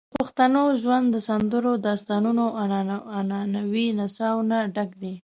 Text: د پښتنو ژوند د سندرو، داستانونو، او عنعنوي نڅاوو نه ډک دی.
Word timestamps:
د 0.09 0.13
پښتنو 0.19 0.63
ژوند 0.81 1.05
د 1.11 1.17
سندرو، 1.27 1.71
داستانونو، 1.87 2.45
او 2.59 2.65
عنعنوي 3.17 3.87
نڅاوو 3.99 4.47
نه 4.51 4.59
ډک 4.75 4.91
دی. 5.01 5.13